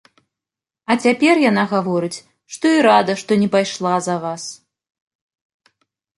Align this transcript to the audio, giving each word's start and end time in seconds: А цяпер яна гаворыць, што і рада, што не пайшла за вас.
А 0.93 0.95
цяпер 1.07 1.35
яна 1.49 1.65
гаворыць, 1.73 2.23
што 2.57 2.65
і 2.79 2.81
рада, 2.87 3.13
што 3.25 3.31
не 3.43 3.49
пайшла 3.59 3.93
за 4.09 4.15
вас. 4.27 4.43